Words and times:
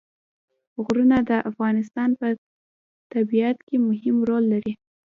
غرونه 0.83 1.17
د 1.29 1.31
افغانستان 1.49 2.09
په 2.19 2.27
طبیعت 3.13 3.57
کې 3.67 3.75
مهم 3.87 4.15
رول 4.29 4.43
لري. 4.53 4.73